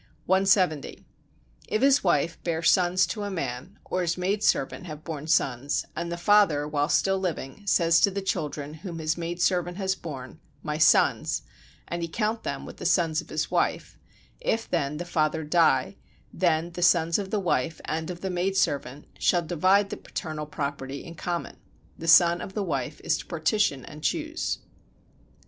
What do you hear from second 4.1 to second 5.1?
maid servant have